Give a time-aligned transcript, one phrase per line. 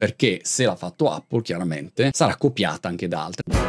[0.00, 3.59] perché se l'ha fatto Apple chiaramente sarà copiata anche da altri.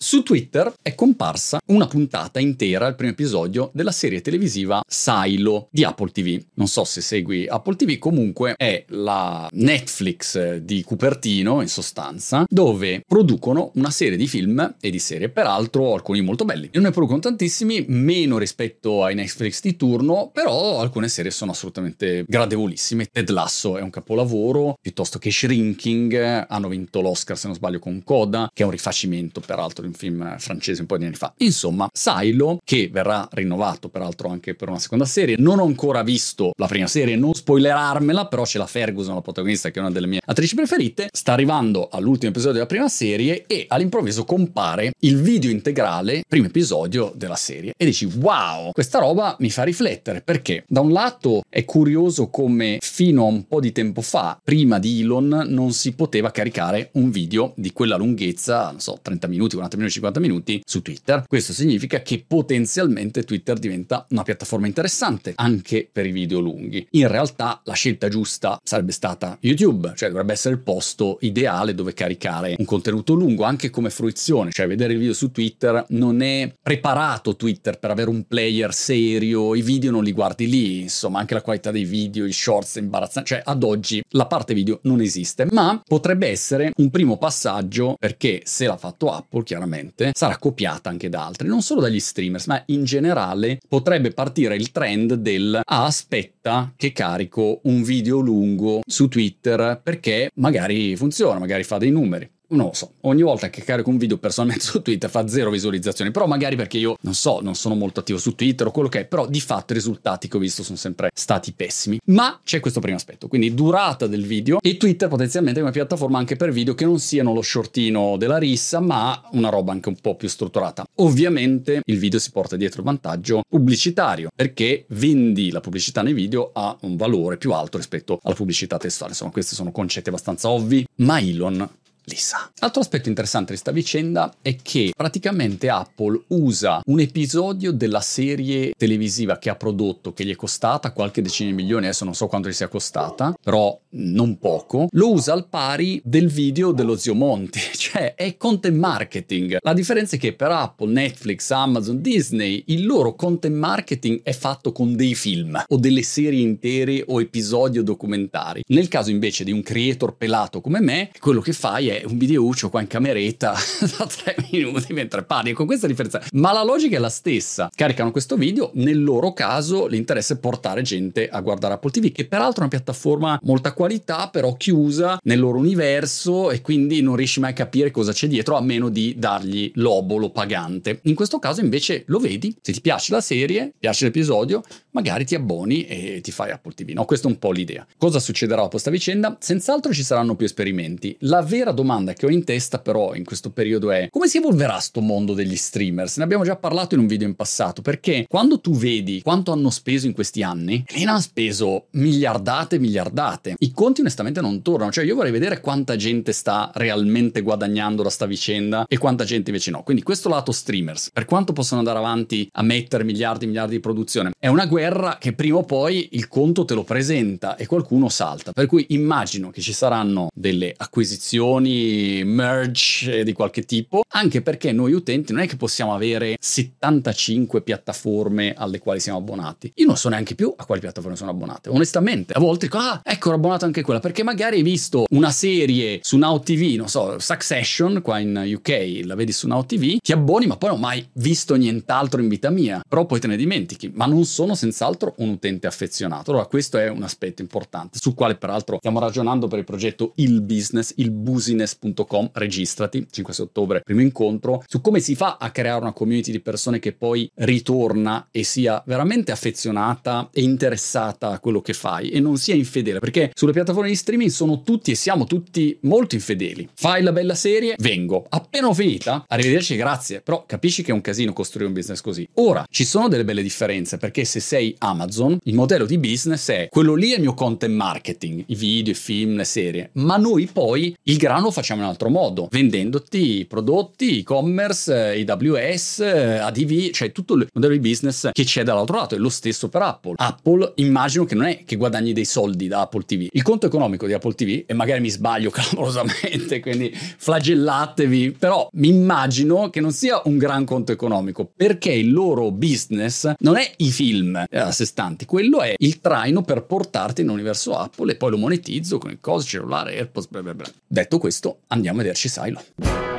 [0.00, 5.82] Su Twitter è comparsa una puntata intera, il primo episodio della serie televisiva Silo di
[5.82, 6.40] Apple TV.
[6.54, 13.02] Non so se segui Apple TV, comunque è la Netflix di Cupertino, in sostanza, dove
[13.04, 16.70] producono una serie di film e di serie, peraltro alcuni molto belli.
[16.74, 22.24] Non ne producono tantissimi, meno rispetto ai Netflix di turno, però alcune serie sono assolutamente
[22.24, 23.08] gradevolissime.
[23.10, 28.00] Ted Lasso è un capolavoro, piuttosto che Shrinking, hanno vinto l'Oscar se non sbaglio con
[28.04, 31.32] Coda, che è un rifacimento peraltro un film francese un po' di anni fa.
[31.38, 36.52] Insomma, Silo, che verrà rinnovato peraltro anche per una seconda serie, non ho ancora visto
[36.56, 40.06] la prima serie, non spoilerarmela, però c'è la Ferguson, la protagonista, che è una delle
[40.06, 45.50] mie attrici preferite, sta arrivando all'ultimo episodio della prima serie e all'improvviso compare il video
[45.50, 47.72] integrale, primo episodio della serie.
[47.76, 52.78] E dici, wow, questa roba mi fa riflettere, perché da un lato è curioso come
[52.80, 57.10] fino a un po' di tempo fa, prima di Elon, non si poteva caricare un
[57.10, 61.24] video di quella lunghezza, non so, 30 minuti, 40 minuti 50 minuti su Twitter.
[61.26, 66.86] Questo significa che potenzialmente Twitter diventa una piattaforma interessante anche per i video lunghi.
[66.92, 71.94] In realtà la scelta giusta sarebbe stata YouTube, cioè dovrebbe essere il posto ideale dove
[71.94, 76.52] caricare un contenuto lungo anche come fruizione, cioè vedere il video su Twitter non è
[76.60, 81.34] preparato Twitter per avere un player serio, i video non li guardi lì, insomma anche
[81.34, 85.00] la qualità dei video, i shorts è imbarazzante, cioè ad oggi la parte video non
[85.00, 90.38] esiste, ma potrebbe essere un primo passaggio perché se l'ha fatto Apple chiaramente sicuramente sarà
[90.38, 95.14] copiata anche da altri, non solo dagli streamers, ma in generale potrebbe partire il trend
[95.14, 101.78] del ah, aspetta che carico un video lungo su Twitter perché magari funziona, magari fa
[101.78, 105.26] dei numeri non lo so, ogni volta che carico un video personalmente su Twitter fa
[105.28, 108.70] zero visualizzazioni, però magari perché io non so, non sono molto attivo su Twitter o
[108.70, 111.98] quello che è, però di fatto i risultati che ho visto sono sempre stati pessimi.
[112.06, 116.18] Ma c'è questo primo aspetto, quindi durata del video e Twitter potenzialmente è una piattaforma
[116.18, 119.96] anche per video che non siano lo shortino della rissa, ma una roba anche un
[120.00, 120.86] po' più strutturata.
[120.96, 126.50] Ovviamente il video si porta dietro il vantaggio pubblicitario, perché vendi la pubblicità nei video
[126.52, 129.12] a un valore più alto rispetto alla pubblicità testuale.
[129.12, 131.68] Insomma, questi sono concetti abbastanza ovvi, ma Elon
[132.08, 132.50] Lisa.
[132.60, 138.72] Altro aspetto interessante di questa vicenda è che praticamente Apple usa un episodio della serie
[138.76, 142.26] televisiva che ha prodotto, che gli è costata qualche decina di milioni, adesso non so
[142.26, 147.14] quanto gli sia costata, però non poco, lo usa al pari del video dello zio
[147.14, 149.58] Monti, cioè è content marketing.
[149.60, 154.72] La differenza è che per Apple, Netflix, Amazon, Disney, il loro content marketing è fatto
[154.72, 158.62] con dei film o delle serie intere o episodi o documentari.
[158.68, 162.70] Nel caso invece di un creator pelato come me, quello che fai è un videuccio
[162.70, 163.54] qua in cameretta
[163.98, 166.22] da tre minuti mentre parli, con questa differenza.
[166.32, 167.70] Ma la logica è la stessa.
[167.74, 172.26] Caricano questo video, nel loro caso l'interesse è portare gente a guardare Apple TV, che
[172.26, 177.40] peraltro è una piattaforma molta qualità, però chiusa nel loro universo e quindi non riesci
[177.40, 181.00] mai a capire cosa c'è dietro a meno di dargli l'obolo pagante.
[181.02, 185.34] In questo caso invece lo vedi, se ti piace la serie, piace l'episodio, magari ti
[185.34, 186.90] abboni e ti fai Apple TV.
[186.90, 187.86] No, questa è un po' l'idea.
[187.96, 189.36] Cosa succederà dopo questa vicenda?
[189.40, 191.16] Senz'altro ci saranno più esperimenti.
[191.20, 194.36] La vera domanda domanda che ho in testa però in questo periodo è come si
[194.36, 196.18] evolverà sto mondo degli streamers?
[196.18, 199.70] Ne abbiamo già parlato in un video in passato perché quando tu vedi quanto hanno
[199.70, 203.54] speso in questi anni, lì hanno speso miliardate e miliardate.
[203.58, 208.10] I conti onestamente non tornano, cioè io vorrei vedere quanta gente sta realmente guadagnando da
[208.10, 209.82] sta vicenda e quanta gente invece no.
[209.82, 213.80] Quindi questo lato streamers, per quanto possono andare avanti a mettere miliardi e miliardi di
[213.80, 218.10] produzione, è una guerra che prima o poi il conto te lo presenta e qualcuno
[218.10, 218.52] salta.
[218.52, 221.77] Per cui immagino che ci saranno delle acquisizioni
[222.24, 228.54] merge di qualche tipo, anche perché noi utenti non è che possiamo avere 75 piattaforme
[228.56, 229.72] alle quali siamo abbonati.
[229.76, 231.68] Io non so neanche più a quali piattaforme sono abbonate.
[231.68, 235.30] Onestamente, a volte dico, ah, ecco, ho abbonato anche quella, perché magari hai visto una
[235.30, 239.98] serie su Now TV, non so, Succession, qua in UK, la vedi su Now TV,
[239.98, 243.26] ti abboni, ma poi non ho mai visto nient'altro in vita mia, però poi te
[243.26, 246.30] ne dimentichi, ma non sono senz'altro un utente affezionato.
[246.30, 250.42] Allora, questo è un aspetto importante, sul quale peraltro stiamo ragionando per il progetto Il
[250.42, 255.80] Business, il business business.com, registrati, 5 ottobre, primo incontro, su come si fa a creare
[255.80, 261.60] una community di persone che poi ritorna e sia veramente affezionata e interessata a quello
[261.60, 265.24] che fai e non sia infedele, perché sulle piattaforme di streaming sono tutti e siamo
[265.24, 266.68] tutti molto infedeli.
[266.74, 268.24] Fai la bella serie, vengo.
[268.28, 272.28] Appena ho finita, arrivederci, grazie, però capisci che è un casino costruire un business così.
[272.34, 276.68] Ora, ci sono delle belle differenze, perché se sei Amazon, il modello di business è
[276.70, 280.46] quello lì è il mio content marketing, i video, i film, le serie, ma noi
[280.46, 287.12] poi il grano lo facciamo in un altro modo, vendendoti prodotti, e-commerce, AWS, ADV, cioè
[287.12, 289.14] tutto il modello di business che c'è dall'altro lato.
[289.14, 290.14] È lo stesso per Apple.
[290.16, 293.28] Apple immagino che non è che guadagni dei soldi da Apple TV.
[293.30, 298.88] Il conto economico di Apple TV, e magari mi sbaglio clamorosamente, quindi flagellatevi, però mi
[298.88, 303.90] immagino che non sia un gran conto economico perché il loro business non è i
[303.90, 308.30] film a sé stanti, quello è il traino per portarti in universo Apple e poi
[308.30, 310.66] lo monetizzo con il cose, cellulare, AirPods, bla bla bla.
[310.86, 313.17] Detto questo, andiamo a vederci Silo.